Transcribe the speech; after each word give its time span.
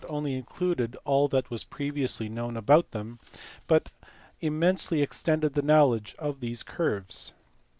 only 0.09 0.33
included 0.33 0.97
all 1.05 1.27
that 1.27 1.51
was 1.51 1.63
previously 1.63 2.27
known 2.27 2.57
about 2.57 2.89
them 2.89 3.19
but 3.67 3.91
immensely 4.39 5.03
extended 5.03 5.53
the 5.53 5.61
knowledge 5.61 6.15
of 6.17 6.39
these 6.39 6.63
curves. 6.63 7.33